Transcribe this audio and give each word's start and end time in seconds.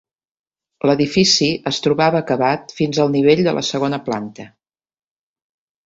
L'edifici 0.89 1.49
es 1.73 1.81
trobava 1.87 2.21
acabat 2.23 2.75
fins 2.81 3.03
al 3.05 3.15
nivell 3.19 3.45
de 3.49 3.57
la 3.61 3.67
segona 3.71 4.03
planta. 4.11 4.51